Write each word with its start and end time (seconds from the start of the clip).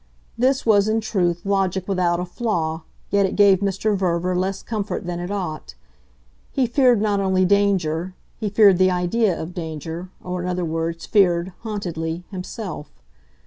This 0.35 0.65
was 0.65 0.87
in 0.87 0.99
truth 0.99 1.45
logic 1.45 1.87
without 1.87 2.19
a 2.19 2.25
flaw, 2.25 2.81
yet 3.11 3.27
it 3.27 3.35
gave 3.35 3.59
Mr. 3.59 3.95
Verver 3.95 4.35
less 4.35 4.63
comfort 4.63 5.05
than 5.05 5.19
it 5.19 5.29
ought. 5.29 5.75
He 6.51 6.65
feared 6.65 6.99
not 6.99 7.19
only 7.19 7.45
danger 7.45 8.15
he 8.35 8.49
feared 8.49 8.79
the 8.79 8.89
idea 8.89 9.39
of 9.39 9.53
danger, 9.53 10.09
or 10.19 10.41
in 10.41 10.47
other 10.49 10.65
words 10.65 11.05
feared, 11.05 11.53
hauntedly, 11.63 12.23
himself. 12.31 12.89